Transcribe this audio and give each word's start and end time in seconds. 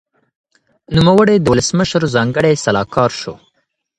نوموړي 0.95 1.35
د 1.39 1.45
ولسمشر 1.51 2.01
ځانګړی 2.15 2.53
سلاکار 2.63 3.11
شو. 3.19 3.33